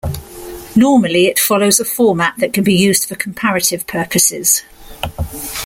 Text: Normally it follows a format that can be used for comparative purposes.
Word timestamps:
Normally 0.75 1.27
it 1.27 1.37
follows 1.37 1.79
a 1.79 1.85
format 1.85 2.33
that 2.39 2.53
can 2.53 2.63
be 2.63 2.73
used 2.73 3.07
for 3.07 3.13
comparative 3.13 3.85
purposes. 3.85 4.63